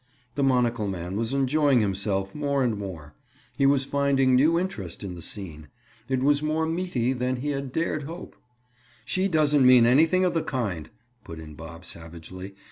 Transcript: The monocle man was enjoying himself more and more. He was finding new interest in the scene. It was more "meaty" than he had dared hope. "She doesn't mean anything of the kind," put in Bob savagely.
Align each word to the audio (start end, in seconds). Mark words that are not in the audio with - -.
The 0.33 0.41
monocle 0.41 0.87
man 0.87 1.15
was 1.15 1.31
enjoying 1.31 1.79
himself 1.79 2.33
more 2.33 2.63
and 2.63 2.75
more. 2.75 3.13
He 3.55 3.67
was 3.67 3.85
finding 3.85 4.33
new 4.33 4.57
interest 4.57 5.03
in 5.03 5.13
the 5.13 5.21
scene. 5.21 5.67
It 6.09 6.23
was 6.23 6.41
more 6.41 6.65
"meaty" 6.65 7.13
than 7.13 7.35
he 7.35 7.49
had 7.49 7.71
dared 7.71 8.05
hope. 8.05 8.35
"She 9.05 9.27
doesn't 9.27 9.63
mean 9.63 9.85
anything 9.85 10.25
of 10.25 10.33
the 10.33 10.41
kind," 10.41 10.89
put 11.23 11.37
in 11.37 11.53
Bob 11.53 11.85
savagely. 11.85 12.55